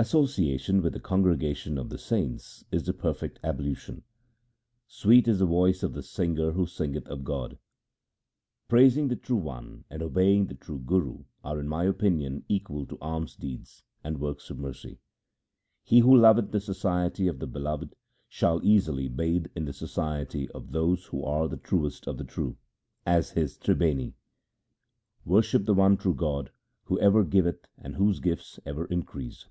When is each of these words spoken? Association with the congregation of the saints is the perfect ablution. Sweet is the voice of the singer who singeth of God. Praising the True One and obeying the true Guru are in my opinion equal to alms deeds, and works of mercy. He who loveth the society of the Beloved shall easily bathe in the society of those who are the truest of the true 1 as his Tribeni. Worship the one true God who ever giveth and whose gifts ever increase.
Association 0.00 0.80
with 0.80 0.92
the 0.92 1.00
congregation 1.00 1.76
of 1.76 1.88
the 1.90 1.98
saints 1.98 2.64
is 2.70 2.84
the 2.84 2.92
perfect 2.92 3.40
ablution. 3.42 4.04
Sweet 4.86 5.26
is 5.26 5.40
the 5.40 5.44
voice 5.44 5.82
of 5.82 5.92
the 5.92 6.04
singer 6.04 6.52
who 6.52 6.66
singeth 6.66 7.04
of 7.08 7.24
God. 7.24 7.58
Praising 8.68 9.08
the 9.08 9.16
True 9.16 9.36
One 9.38 9.82
and 9.90 10.00
obeying 10.00 10.46
the 10.46 10.54
true 10.54 10.78
Guru 10.78 11.24
are 11.42 11.58
in 11.58 11.66
my 11.66 11.82
opinion 11.82 12.44
equal 12.48 12.86
to 12.86 12.98
alms 13.00 13.34
deeds, 13.34 13.82
and 14.04 14.20
works 14.20 14.50
of 14.50 14.58
mercy. 14.60 15.00
He 15.82 15.98
who 15.98 16.14
loveth 16.16 16.52
the 16.52 16.60
society 16.60 17.26
of 17.26 17.40
the 17.40 17.48
Beloved 17.48 17.96
shall 18.28 18.60
easily 18.62 19.08
bathe 19.08 19.46
in 19.56 19.64
the 19.64 19.72
society 19.72 20.48
of 20.52 20.70
those 20.70 21.06
who 21.06 21.24
are 21.24 21.48
the 21.48 21.56
truest 21.56 22.06
of 22.06 22.18
the 22.18 22.24
true 22.24 22.56
1 23.02 23.16
as 23.18 23.30
his 23.30 23.58
Tribeni. 23.58 24.14
Worship 25.24 25.64
the 25.64 25.74
one 25.74 25.96
true 25.96 26.14
God 26.14 26.52
who 26.84 27.00
ever 27.00 27.24
giveth 27.24 27.66
and 27.76 27.96
whose 27.96 28.20
gifts 28.20 28.60
ever 28.64 28.84
increase. 28.84 29.48